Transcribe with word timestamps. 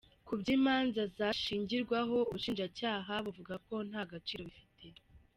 Ku 0.27 0.33
by'imanza 0.39 1.01
zashingirwaho, 1.17 2.17
ubushinjacyaha 2.29 3.13
buvuga 3.25 3.55
ko 3.67 3.75
nta 3.89 4.03
gaciro 4.11 4.41
bifite. 4.49 4.83